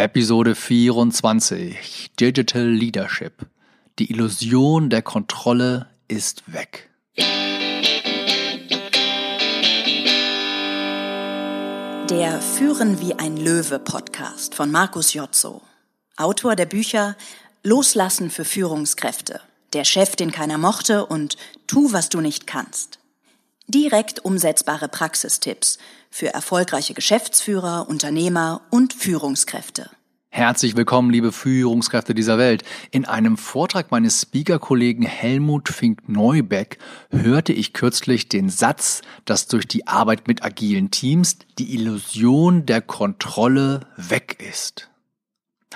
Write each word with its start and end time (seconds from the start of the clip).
Episode 0.00 0.54
24 0.54 2.12
Digital 2.18 2.66
Leadership. 2.66 3.46
Die 3.98 4.10
Illusion 4.10 4.88
der 4.88 5.02
Kontrolle 5.02 5.88
ist 6.08 6.50
weg. 6.50 6.88
Der 12.08 12.40
Führen 12.40 12.98
wie 13.02 13.12
ein 13.12 13.36
Löwe 13.36 13.78
Podcast 13.78 14.54
von 14.54 14.70
Markus 14.70 15.12
Jotzo. 15.12 15.60
Autor 16.16 16.56
der 16.56 16.64
Bücher 16.64 17.14
Loslassen 17.62 18.30
für 18.30 18.46
Führungskräfte, 18.46 19.42
Der 19.74 19.84
Chef, 19.84 20.16
den 20.16 20.32
keiner 20.32 20.56
mochte 20.56 21.04
und 21.04 21.36
Tu, 21.66 21.92
was 21.92 22.08
du 22.08 22.22
nicht 22.22 22.46
kannst. 22.46 22.99
Direkt 23.72 24.24
umsetzbare 24.24 24.88
Praxistipps 24.88 25.78
für 26.10 26.34
erfolgreiche 26.34 26.92
Geschäftsführer, 26.92 27.88
Unternehmer 27.88 28.62
und 28.70 28.92
Führungskräfte. 28.92 29.88
Herzlich 30.28 30.74
willkommen, 30.74 31.08
liebe 31.08 31.30
Führungskräfte 31.30 32.12
dieser 32.12 32.36
Welt. 32.36 32.64
In 32.90 33.04
einem 33.04 33.36
Vortrag 33.36 33.92
meines 33.92 34.22
Speaker-Kollegen 34.22 35.04
Helmut 35.04 35.68
Fink-Neubeck 35.68 36.78
hörte 37.10 37.52
ich 37.52 37.72
kürzlich 37.72 38.28
den 38.28 38.48
Satz, 38.48 39.02
dass 39.24 39.46
durch 39.46 39.68
die 39.68 39.86
Arbeit 39.86 40.26
mit 40.26 40.42
agilen 40.42 40.90
Teams 40.90 41.36
die 41.60 41.72
Illusion 41.72 42.66
der 42.66 42.82
Kontrolle 42.82 43.86
weg 43.96 44.44
ist. 44.50 44.90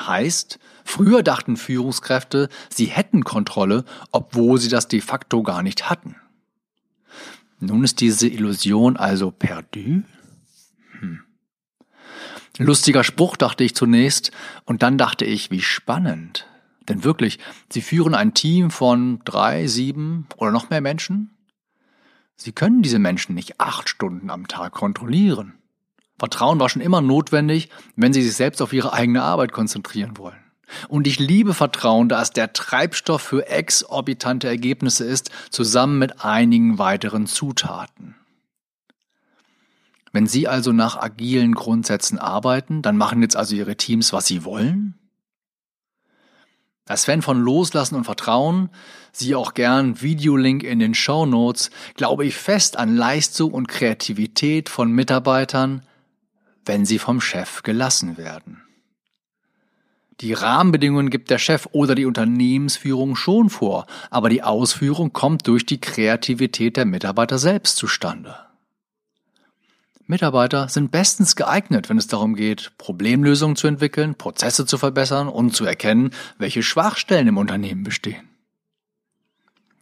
Heißt, 0.01 0.59
früher 0.85 1.23
dachten 1.23 1.57
Führungskräfte, 1.57 2.49
sie 2.71 2.87
hätten 2.87 3.23
Kontrolle, 3.23 3.85
obwohl 4.11 4.59
sie 4.59 4.69
das 4.69 4.89
de 4.89 5.01
facto 5.01 5.45
gar 5.45 5.63
nicht 5.63 5.89
hatten. 5.89 6.17
Nun 7.61 7.85
ist 7.85 8.01
diese 8.01 8.29
Illusion 8.29 8.97
also 8.97 9.31
perdu? 9.31 10.03
Hm. 10.99 11.21
Lustiger 12.59 13.05
Spruch, 13.05 13.37
dachte 13.37 13.65
ich 13.65 13.75
zunächst, 13.75 14.31
und 14.65 14.83
dann 14.83 14.99
dachte 14.99 15.25
ich, 15.25 15.51
wie 15.51 15.63
spannend. 15.63 16.47
Denn 16.89 17.03
wirklich, 17.03 17.39
Sie 17.71 17.81
führen 17.81 18.15
ein 18.15 18.35
Team 18.35 18.71
von 18.71 19.21
drei, 19.25 19.67
sieben 19.67 20.27
oder 20.37 20.51
noch 20.51 20.71
mehr 20.71 20.81
Menschen? 20.81 21.31
Sie 22.37 22.53
können 22.53 22.83
diese 22.83 22.99
Menschen 22.99 23.35
nicht 23.35 23.61
acht 23.61 23.89
Stunden 23.89 24.31
am 24.31 24.49
Tag 24.49 24.73
kontrollieren. 24.73 25.55
Vertrauen 26.19 26.61
war 26.61 26.69
schon 26.69 26.83
immer 26.83 27.01
notwendig, 27.01 27.71
wenn 27.97 28.13
Sie 28.13 28.23
sich 28.23 28.35
selbst 28.35 28.61
auf 28.61 28.73
Ihre 28.73 28.93
eigene 28.93 29.23
Arbeit 29.23 29.53
konzentrieren 29.53 30.17
wollen. 30.17 30.44
Und 30.89 31.07
ich 31.07 31.19
liebe 31.19 31.55
Vertrauen, 31.55 32.09
da 32.09 32.23
es 32.23 32.31
der 32.31 32.53
Treibstoff 32.53 33.23
für 33.23 33.47
exorbitante 33.49 34.49
Ergebnisse 34.49 35.05
ist, 35.05 35.31
zusammen 35.51 35.99
mit 35.99 36.25
einigen 36.25 36.79
weiteren 36.79 37.27
Zutaten. 37.27 38.15
Wenn 40.13 40.27
Sie 40.27 40.47
also 40.47 40.73
nach 40.73 40.97
agilen 40.97 41.55
Grundsätzen 41.55 42.19
arbeiten, 42.19 42.83
dann 42.83 42.97
machen 42.97 43.21
jetzt 43.23 43.37
also 43.37 43.57
Ihre 43.57 43.77
Teams, 43.77 44.13
was 44.13 44.27
sie 44.27 44.45
wollen? 44.45 44.95
Als 46.87 47.07
Fan 47.07 47.23
von 47.23 47.41
Loslassen 47.41 47.95
und 47.95 48.05
Vertrauen, 48.05 48.69
siehe 49.11 49.39
auch 49.39 49.55
gern 49.55 50.03
Videolink 50.03 50.63
in 50.63 50.79
den 50.79 50.95
Show 50.95 51.25
Notes, 51.25 51.71
glaube 51.95 52.27
ich 52.27 52.37
fest 52.37 52.77
an 52.77 52.97
Leistung 52.97 53.53
und 53.53 53.69
Kreativität 53.69 54.69
von 54.69 54.93
Mitarbeitern, 54.93 55.83
wenn 56.67 56.85
sie 56.85 56.99
vom 56.99 57.21
Chef 57.21 57.63
gelassen 57.63 58.17
werden. 58.19 58.64
Die 60.21 60.33
Rahmenbedingungen 60.33 61.11
gibt 61.11 61.31
der 61.31 61.39
Chef 61.39 61.67
oder 61.73 61.95
die 61.95 62.07
Unternehmensführung 62.07 63.17
schon 63.17 63.51
vor, 63.51 63.87
aber 64.11 64.29
die 64.29 64.43
Ausführung 64.43 65.13
kommt 65.13 65.49
durch 65.49 65.67
die 65.67 65.81
Kreativität 65.81 66.77
der 66.77 66.85
Mitarbeiter 66.85 67.39
selbst 67.39 67.77
zustande. 67.77 68.37
Mitarbeiter 70.07 70.69
sind 70.69 70.91
bestens 70.91 71.35
geeignet, 71.35 71.89
wenn 71.89 71.97
es 71.97 72.07
darum 72.07 72.35
geht, 72.35 72.73
Problemlösungen 72.77 73.57
zu 73.57 73.67
entwickeln, 73.67 74.15
Prozesse 74.17 74.67
zu 74.67 74.77
verbessern 74.77 75.29
und 75.29 75.57
zu 75.57 75.65
erkennen, 75.65 76.11
welche 76.39 76.63
Schwachstellen 76.63 77.29
im 77.29 77.39
Unternehmen 77.39 77.85
bestehen. 77.85 78.29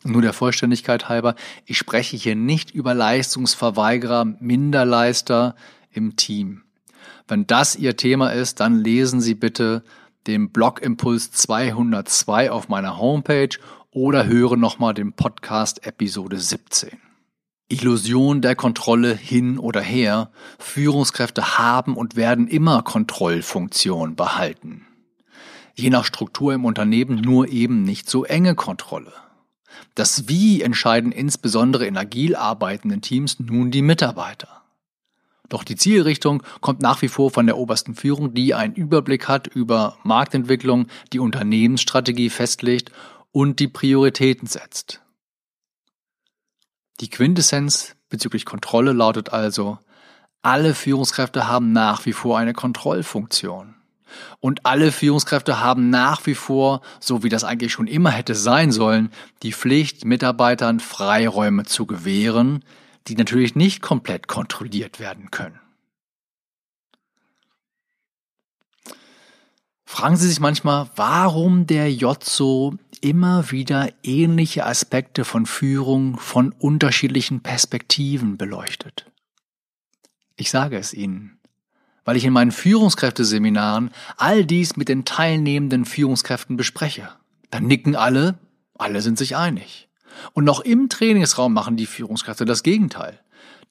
Nur 0.04 0.22
der 0.22 0.32
Vollständigkeit 0.32 1.08
halber, 1.08 1.34
ich 1.66 1.76
spreche 1.76 2.16
hier 2.16 2.36
nicht 2.36 2.70
über 2.70 2.94
Leistungsverweigerer, 2.94 4.24
Minderleister 4.24 5.54
im 5.90 6.16
Team. 6.16 6.62
Wenn 7.28 7.46
das 7.46 7.76
Ihr 7.76 7.96
Thema 7.96 8.30
ist, 8.30 8.60
dann 8.60 8.76
lesen 8.76 9.20
Sie 9.20 9.34
bitte 9.34 9.82
den 10.26 10.50
Blogimpuls 10.50 11.30
202 11.32 12.50
auf 12.50 12.68
meiner 12.68 12.98
Homepage 12.98 13.58
oder 13.90 14.26
höre 14.26 14.56
nochmal 14.56 14.94
den 14.94 15.12
Podcast 15.12 15.86
Episode 15.86 16.38
17. 16.38 16.90
Illusion 17.68 18.42
der 18.42 18.54
Kontrolle 18.54 19.14
hin 19.14 19.58
oder 19.58 19.80
her. 19.80 20.30
Führungskräfte 20.58 21.58
haben 21.58 21.96
und 21.96 22.16
werden 22.16 22.46
immer 22.46 22.82
Kontrollfunktion 22.82 24.14
behalten. 24.14 24.86
Je 25.74 25.90
nach 25.90 26.04
Struktur 26.04 26.52
im 26.52 26.64
Unternehmen 26.64 27.16
nur 27.16 27.48
eben 27.48 27.82
nicht 27.82 28.08
so 28.08 28.24
enge 28.24 28.54
Kontrolle. 28.54 29.12
Das 29.94 30.28
Wie 30.28 30.62
entscheiden 30.62 31.12
insbesondere 31.12 31.86
in 31.86 31.96
agil 31.96 32.36
arbeitenden 32.36 33.00
Teams 33.00 33.40
nun 33.40 33.70
die 33.70 33.82
Mitarbeiter. 33.82 34.61
Doch 35.52 35.64
die 35.64 35.76
Zielrichtung 35.76 36.42
kommt 36.62 36.80
nach 36.80 37.02
wie 37.02 37.08
vor 37.08 37.30
von 37.30 37.44
der 37.44 37.58
obersten 37.58 37.94
Führung, 37.94 38.32
die 38.32 38.54
einen 38.54 38.74
Überblick 38.74 39.28
hat 39.28 39.48
über 39.48 39.98
Marktentwicklung, 40.02 40.86
die 41.12 41.18
Unternehmensstrategie 41.18 42.30
festlegt 42.30 42.90
und 43.32 43.60
die 43.60 43.68
Prioritäten 43.68 44.48
setzt. 44.48 45.02
Die 47.00 47.10
Quintessenz 47.10 47.96
bezüglich 48.08 48.46
Kontrolle 48.46 48.94
lautet 48.94 49.34
also, 49.34 49.78
alle 50.40 50.74
Führungskräfte 50.74 51.48
haben 51.48 51.72
nach 51.72 52.06
wie 52.06 52.14
vor 52.14 52.38
eine 52.38 52.54
Kontrollfunktion. 52.54 53.74
Und 54.40 54.64
alle 54.64 54.90
Führungskräfte 54.90 55.60
haben 55.60 55.90
nach 55.90 56.24
wie 56.24 56.34
vor, 56.34 56.80
so 56.98 57.22
wie 57.24 57.28
das 57.28 57.44
eigentlich 57.44 57.72
schon 57.72 57.88
immer 57.88 58.10
hätte 58.10 58.34
sein 58.34 58.72
sollen, 58.72 59.10
die 59.42 59.52
Pflicht, 59.52 60.06
Mitarbeitern 60.06 60.80
Freiräume 60.80 61.64
zu 61.64 61.84
gewähren, 61.84 62.64
die 63.06 63.16
natürlich 63.16 63.54
nicht 63.54 63.82
komplett 63.82 64.28
kontrolliert 64.28 65.00
werden 65.00 65.30
können. 65.30 65.58
Fragen 69.84 70.16
Sie 70.16 70.26
sich 70.26 70.40
manchmal, 70.40 70.88
warum 70.96 71.66
der 71.66 71.92
Jotzo 71.92 72.78
immer 73.02 73.50
wieder 73.50 73.92
ähnliche 74.02 74.64
Aspekte 74.64 75.24
von 75.24 75.44
Führung 75.44 76.16
von 76.16 76.52
unterschiedlichen 76.52 77.42
Perspektiven 77.42 78.38
beleuchtet. 78.38 79.10
Ich 80.36 80.50
sage 80.50 80.78
es 80.78 80.94
Ihnen, 80.94 81.38
weil 82.06 82.16
ich 82.16 82.24
in 82.24 82.32
meinen 82.32 82.52
Führungskräfteseminaren 82.52 83.90
all 84.16 84.46
dies 84.46 84.76
mit 84.76 84.88
den 84.88 85.04
teilnehmenden 85.04 85.84
Führungskräften 85.84 86.56
bespreche. 86.56 87.10
Dann 87.50 87.66
nicken 87.66 87.94
alle, 87.94 88.38
alle 88.78 89.02
sind 89.02 89.18
sich 89.18 89.36
einig. 89.36 89.88
Und 90.32 90.44
noch 90.44 90.60
im 90.60 90.88
Trainingsraum 90.88 91.52
machen 91.52 91.76
die 91.76 91.86
Führungskräfte 91.86 92.44
das 92.44 92.62
Gegenteil. 92.62 93.20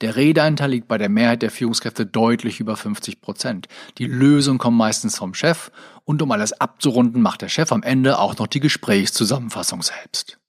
Der 0.02 0.16
Redeanteil 0.16 0.72
liegt 0.72 0.88
bei 0.88 0.98
der 0.98 1.10
Mehrheit 1.10 1.44
der 1.44 1.52
Führungskräfte 1.52 2.08
deutlich 2.08 2.60
über 2.60 2.76
50 2.76 3.22
Prozent. 3.22 3.68
Die 4.00 4.08
Lösung 4.08 4.58
kommt 4.58 4.78
meistens 4.78 5.18
vom 5.18 5.36
Chef 5.36 5.72
und 6.06 6.22
um 6.22 6.32
alles 6.32 6.54
abzurunden, 6.54 7.22
macht 7.22 7.44
der 7.44 7.50
Chef 7.50 7.72
am 7.72 7.84
Ende 7.84 8.18
auch 8.18 8.38
noch 8.38 8.48
die 8.48 8.60
Gesprächszusammenfassung 8.60 9.84
selbst. 9.84 10.40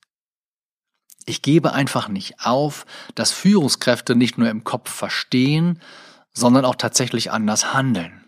Ich 1.26 1.42
gebe 1.42 1.72
einfach 1.72 2.08
nicht 2.08 2.40
auf, 2.40 2.86
dass 3.14 3.30
Führungskräfte 3.30 4.16
nicht 4.16 4.38
nur 4.38 4.48
im 4.48 4.64
Kopf 4.64 4.90
verstehen, 4.90 5.80
sondern 6.32 6.64
auch 6.64 6.76
tatsächlich 6.76 7.30
anders 7.30 7.74
handeln. 7.74 8.21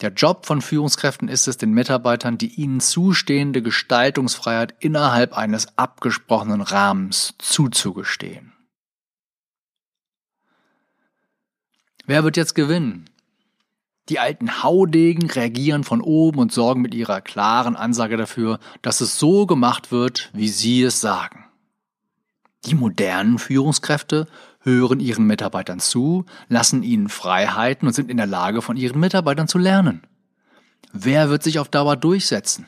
Der 0.00 0.12
Job 0.12 0.46
von 0.46 0.62
Führungskräften 0.62 1.28
ist 1.28 1.46
es, 1.46 1.58
den 1.58 1.72
Mitarbeitern 1.72 2.38
die 2.38 2.54
ihnen 2.54 2.80
zustehende 2.80 3.62
Gestaltungsfreiheit 3.62 4.74
innerhalb 4.80 5.36
eines 5.36 5.78
abgesprochenen 5.78 6.60
Rahmens 6.60 7.34
zuzugestehen. 7.38 8.52
Wer 12.04 12.24
wird 12.24 12.36
jetzt 12.36 12.54
gewinnen? 12.54 13.08
Die 14.08 14.18
alten 14.18 14.62
Haudegen 14.64 15.30
reagieren 15.30 15.84
von 15.84 16.00
oben 16.00 16.40
und 16.40 16.52
sorgen 16.52 16.82
mit 16.82 16.94
ihrer 16.94 17.20
klaren 17.20 17.76
Ansage 17.76 18.16
dafür, 18.16 18.58
dass 18.82 19.00
es 19.00 19.18
so 19.18 19.46
gemacht 19.46 19.92
wird, 19.92 20.30
wie 20.32 20.48
sie 20.48 20.82
es 20.82 21.00
sagen. 21.00 21.44
Die 22.64 22.74
modernen 22.74 23.38
Führungskräfte 23.38 24.26
hören 24.62 25.00
ihren 25.00 25.26
Mitarbeitern 25.26 25.80
zu, 25.80 26.24
lassen 26.48 26.82
ihnen 26.82 27.08
Freiheiten 27.08 27.86
und 27.86 27.94
sind 27.94 28.10
in 28.10 28.16
der 28.16 28.26
Lage, 28.26 28.62
von 28.62 28.76
ihren 28.76 29.00
Mitarbeitern 29.00 29.48
zu 29.48 29.58
lernen. 29.58 30.02
Wer 30.92 31.30
wird 31.30 31.42
sich 31.42 31.58
auf 31.58 31.68
Dauer 31.68 31.96
durchsetzen? 31.96 32.66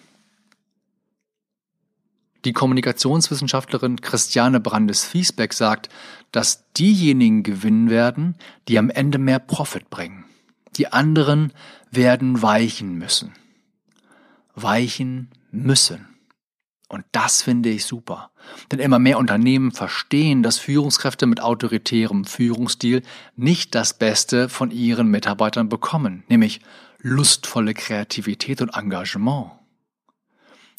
Die 2.45 2.53
Kommunikationswissenschaftlerin 2.53 4.01
Christiane 4.01 4.61
Brandes-Fiesbeck 4.61 5.55
sagt, 5.55 5.89
dass 6.31 6.71
diejenigen 6.73 7.43
gewinnen 7.43 7.89
werden, 7.89 8.37
die 8.69 8.79
am 8.79 8.91
Ende 8.91 9.19
mehr 9.19 9.39
Profit 9.39 9.89
bringen. 9.89 10.25
Die 10.77 10.93
anderen 10.93 11.53
werden 11.91 12.43
weichen 12.43 12.99
müssen. 12.99 13.33
Weichen 14.55 15.31
müssen. 15.51 16.14
Und 16.89 17.05
das 17.13 17.43
finde 17.43 17.71
ich 17.71 17.85
super. 17.85 18.31
Denn 18.71 18.79
immer 18.79 18.99
mehr 18.99 19.19
Unternehmen 19.19 19.73
verstehen, 19.73 20.43
dass 20.43 20.59
Führungskräfte 20.59 21.27
mit 21.27 21.41
autoritärem 21.41 22.25
Führungsstil 22.25 23.03
nicht 23.37 23.75
das 23.75 23.95
Beste 23.95 24.49
von 24.49 24.71
ihren 24.71 25.09
Mitarbeitern 25.09 25.69
bekommen, 25.69 26.25
nämlich 26.29 26.61
lustvolle 27.01 27.75
Kreativität 27.75 28.61
und 28.61 28.75
Engagement. 28.77 29.51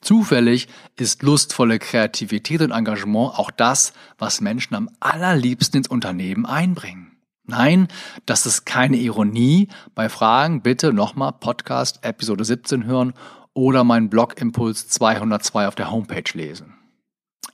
Zufällig 0.02 0.68
ist 0.98 1.24
lustvolle 1.24 1.80
Kreativität 1.80 2.62
und 2.62 2.72
Engagement 2.72 3.40
auch 3.40 3.50
das, 3.50 3.94
was 4.20 4.42
Menschen 4.42 4.76
am 4.76 4.90
allerliebsten 5.00 5.80
ins 5.80 5.88
Unternehmen 5.88 6.46
einbringen. 6.46 7.18
Nein, 7.48 7.88
das 8.26 8.46
ist 8.46 8.66
keine 8.66 8.98
Ironie. 8.98 9.68
Bei 9.94 10.10
Fragen 10.10 10.62
bitte 10.62 10.94
nochmal 10.94 11.34
Podcast 11.34 12.04
Episode 12.04 12.44
17 12.44 12.86
hören 12.86 13.14
oder 13.56 13.84
meinen 13.84 14.12
Blog 14.12 14.40
Impuls 14.40 14.88
202 14.90 15.68
auf 15.68 15.74
der 15.74 15.90
Homepage 15.90 16.32
lesen. 16.34 16.76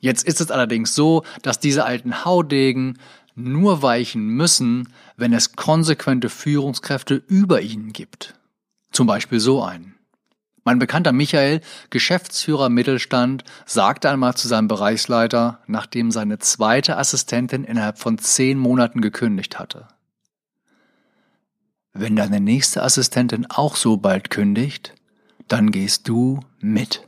Jetzt 0.02 0.24
ist 0.24 0.42
es 0.42 0.52
allerdings 0.52 0.96
so, 0.96 1.24
dass 1.44 1.60
diese 1.60 1.86
alten 1.86 2.26
Haudegen 2.26 2.98
nur 3.36 3.82
weichen 3.82 4.28
müssen, 4.28 4.90
wenn 5.16 5.32
es 5.32 5.56
konsequente 5.56 6.28
Führungskräfte 6.28 7.16
über 7.16 7.62
ihnen 7.62 7.94
gibt. 7.94 8.34
Zum 8.92 9.08
Beispiel 9.08 9.40
so 9.40 9.64
einen. 9.64 9.96
Mein 10.64 10.80
bekannter 10.80 11.12
Michael, 11.12 11.62
Geschäftsführer 11.90 12.70
Mittelstand, 12.70 13.44
sagte 13.66 14.10
einmal 14.10 14.36
zu 14.36 14.48
seinem 14.48 14.68
Bereichsleiter, 14.68 15.60
nachdem 15.66 16.12
seine 16.12 16.40
zweite 16.40 16.98
Assistentin 16.98 17.64
innerhalb 17.64 17.98
von 17.98 18.18
zehn 18.18 18.60
Monaten 18.60 19.02
gekündigt 19.02 19.58
hatte. 19.58 19.88
Wenn 21.94 22.16
deine 22.16 22.40
nächste 22.40 22.84
Assistentin 22.84 23.48
auch 23.50 23.76
so 23.76 23.98
bald 23.98 24.30
kündigt, 24.30 24.94
dann 25.52 25.72
gehst 25.72 26.08
du 26.08 26.40
mit. 26.62 27.06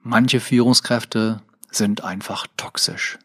Manche 0.00 0.38
Führungskräfte 0.38 1.42
sind 1.72 2.04
einfach 2.04 2.46
toxisch. 2.56 3.18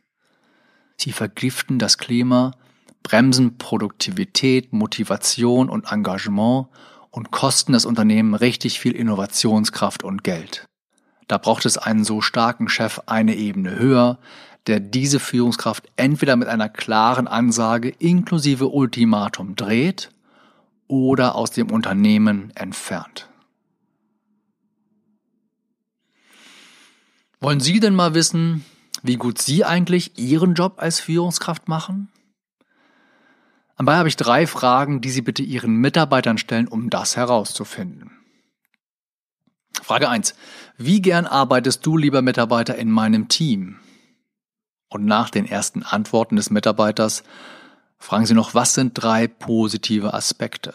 Sie 0.98 1.12
vergiften 1.12 1.78
das 1.78 2.00
Klima, 2.00 2.56
bremsen 3.04 3.60
Produktivität, 3.60 4.74
Motivation 4.74 5.70
und 5.70 5.92
Engagement 5.92 6.70
und 7.12 7.30
kosten 7.30 7.74
das 7.74 7.86
Unternehmen 7.86 8.34
richtig 8.34 8.80
viel 8.80 8.96
Innovationskraft 8.96 10.04
und 10.04 10.24
Geld. 10.24 10.66
Da 11.28 11.38
braucht 11.38 11.66
es 11.66 11.78
einen 11.78 12.04
so 12.04 12.22
starken 12.22 12.70
Chef 12.70 13.02
eine 13.06 13.36
Ebene 13.36 13.78
höher, 13.78 14.18
der 14.66 14.80
diese 14.80 15.20
Führungskraft 15.20 15.88
entweder 15.96 16.36
mit 16.36 16.48
einer 16.48 16.70
klaren 16.70 17.28
Ansage 17.28 17.90
inklusive 17.90 18.68
Ultimatum 18.68 19.56
dreht 19.56 20.10
oder 20.90 21.36
aus 21.36 21.52
dem 21.52 21.72
Unternehmen 21.72 22.52
entfernt. 22.56 23.30
Wollen 27.40 27.62
Sie 27.62 27.80
denn 27.80 27.96
mal 27.96 28.14
wissen, 28.14 28.66
wie 29.02 29.16
gut 29.16 29.42
Sie 29.42 29.64
eigentlich 29.64 30.18
Ihren 30.18 30.56
Job 30.56 30.74
als 30.78 31.00
Führungskraft 31.00 31.70
machen? 31.70 32.10
Dabei 33.78 33.96
habe 33.96 34.10
ich 34.10 34.18
drei 34.18 34.46
Fragen, 34.46 35.00
die 35.00 35.10
Sie 35.10 35.22
bitte 35.22 35.42
Ihren 35.42 35.76
Mitarbeitern 35.76 36.38
stellen, 36.38 36.68
um 36.68 36.90
das 36.90 37.16
herauszufinden. 37.16 38.12
Frage 39.82 40.10
eins: 40.10 40.36
Wie 40.78 41.02
gern 41.02 41.26
arbeitest 41.26 41.86
du, 41.86 41.96
lieber 41.96 42.22
Mitarbeiter, 42.22 42.76
in 42.76 42.92
meinem 42.92 43.30
Team? 43.30 43.78
Und 44.90 45.06
nach 45.06 45.30
den 45.30 45.46
ersten 45.46 45.84
Antworten 45.84 46.36
des 46.36 46.50
Mitarbeiters 46.50 47.24
fragen 48.00 48.26
Sie 48.26 48.34
noch, 48.34 48.54
was 48.54 48.74
sind 48.74 48.94
drei 48.94 49.28
positive 49.28 50.14
Aspekte? 50.14 50.74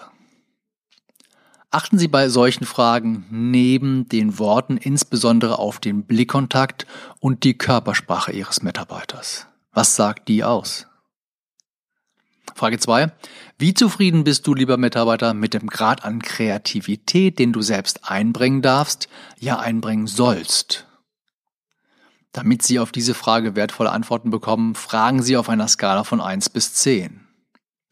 Achten 1.71 1.99
Sie 1.99 2.07
bei 2.07 2.29
solchen 2.29 2.67
Fragen 2.67 3.27
neben 3.31 4.09
den 4.09 4.39
Worten 4.39 4.77
insbesondere 4.77 5.59
auf 5.59 5.81
den 5.81 6.05
Blickkontakt 6.05 6.87
und 7.19 7.43
die 7.43 7.59
Körpersprache 7.59 8.31
Ihres 8.31 8.63
Mitarbeiters. 8.63 9.49
Was 9.73 9.97
sagt 9.97 10.29
die 10.29 10.45
aus? 10.45 10.87
Frage 12.55 12.79
zwei: 12.79 13.11
Wie 13.59 13.75
zufrieden 13.75 14.23
bist 14.23 14.47
du, 14.47 14.55
lieber 14.55 14.77
Mitarbeiter, 14.77 15.35
mit 15.35 15.55
dem 15.55 15.67
Grad 15.67 16.05
an 16.05 16.23
Kreativität, 16.23 17.41
den 17.41 17.53
du 17.53 17.61
selbst 17.61 18.09
einbringen 18.09 18.63
darfst, 18.63 19.09
ja 19.41 19.59
einbringen 19.59 20.07
sollst? 20.07 20.87
Damit 22.35 22.61
Sie 22.63 22.79
auf 22.79 22.93
diese 22.93 23.15
Frage 23.15 23.57
wertvolle 23.57 23.93
Antworten 23.93 24.29
bekommen, 24.29 24.75
fragen 24.75 25.23
Sie 25.23 25.39
auf 25.39 25.49
einer 25.49 25.69
Skala 25.69 26.05
von 26.05 26.21
eins 26.21 26.51
bis 26.51 26.75
zehn. 26.75 27.27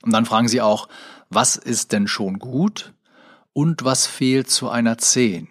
Und 0.03 0.13
dann 0.13 0.27
fragen 0.27 0.49
Sie 0.49 0.61
auch, 0.61 0.89
was 1.31 1.57
ist 1.57 1.93
denn 1.93 2.07
schon 2.07 2.39
gut? 2.39 2.93
und 3.53 3.85
was 3.85 4.07
fehlt 4.07 4.51
zu 4.51 4.69
einer 4.69 4.99
10, 4.99 5.49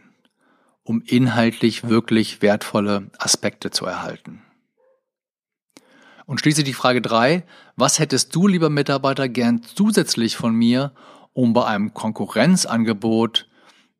um 0.83 1.01
inhaltlich 1.05 1.87
wirklich 1.87 2.41
wertvolle 2.41 3.09
Aspekte 3.17 3.71
zu 3.71 3.85
erhalten. 3.85 4.41
Und 6.25 6.39
schließlich 6.39 6.65
die 6.65 6.73
Frage 6.73 7.01
3, 7.01 7.43
was 7.75 7.99
hättest 7.99 8.33
du, 8.35 8.47
lieber 8.47 8.69
Mitarbeiter, 8.69 9.27
gern 9.27 9.63
zusätzlich 9.63 10.37
von 10.37 10.55
mir, 10.55 10.93
um 11.33 11.53
bei 11.53 11.65
einem 11.65 11.93
Konkurrenzangebot 11.93 13.47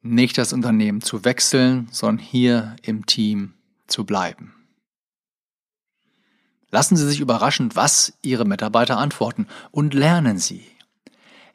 nicht 0.02 0.38
das 0.38 0.54
Unternehmen 0.54 1.02
zu 1.02 1.26
wechseln, 1.26 1.88
sondern 1.92 2.24
hier 2.24 2.76
im 2.84 3.06
Team 3.06 3.54
zu 3.88 4.06
bleiben? 4.06 4.61
Lassen 6.72 6.96
Sie 6.96 7.06
sich 7.06 7.20
überraschen, 7.20 7.76
was 7.76 8.14
Ihre 8.22 8.46
Mitarbeiter 8.46 8.98
antworten 8.98 9.48
und 9.72 9.94
lernen 9.94 10.38
Sie. 10.38 10.66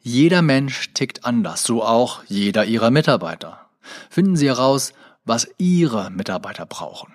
Jeder 0.01 0.41
Mensch 0.41 0.93
tickt 0.93 1.25
anders, 1.25 1.63
so 1.63 1.83
auch 1.83 2.23
jeder 2.27 2.65
Ihrer 2.65 2.91
Mitarbeiter. 2.91 3.67
Finden 4.09 4.37
Sie 4.37 4.47
heraus, 4.47 4.93
was 5.25 5.49
Ihre 5.57 6.11
Mitarbeiter 6.11 6.65
brauchen. 6.65 7.13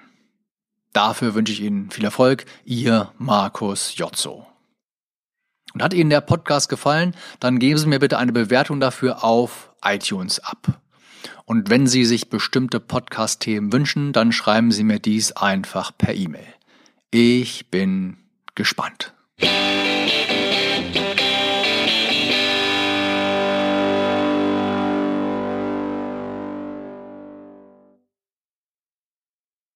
Dafür 0.93 1.35
wünsche 1.35 1.53
ich 1.53 1.63
Ihnen 1.63 1.91
viel 1.91 2.05
Erfolg, 2.05 2.45
Ihr 2.65 3.13
Markus 3.17 3.97
Jotzo. 3.97 4.47
Und 5.73 5.83
hat 5.83 5.95
Ihnen 5.95 6.11
der 6.11 6.21
Podcast 6.21 6.69
gefallen, 6.69 7.17
dann 7.41 7.59
geben 7.59 7.79
Sie 7.79 7.87
mir 7.87 7.99
bitte 7.99 8.19
eine 8.19 8.33
Bewertung 8.33 8.79
dafür 8.81 9.25
auf 9.25 9.73
iTunes 9.83 10.39
ab. 10.41 10.81
Und 11.47 11.71
wenn 11.71 11.87
Sie 11.87 12.05
sich 12.05 12.29
bestimmte 12.29 12.79
Podcast-Themen 12.79 13.73
wünschen, 13.73 14.13
dann 14.13 14.33
schreiben 14.33 14.71
Sie 14.71 14.85
mir 14.85 14.99
dies 14.99 15.33
einfach 15.33 15.93
per 15.97 16.15
E-Mail. 16.15 16.53
Ich 17.15 17.69
bin 17.69 18.17
gespannt. 18.55 19.13